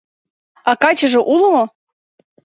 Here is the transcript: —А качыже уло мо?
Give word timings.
—А 0.69 0.71
качыже 0.81 1.19
уло 1.33 1.47
мо? 1.53 1.63